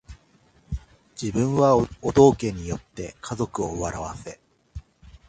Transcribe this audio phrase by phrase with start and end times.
[1.15, 4.39] 自分はお道化に依って家族を笑わせ